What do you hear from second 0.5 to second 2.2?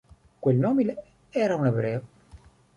nobile era un ebreo.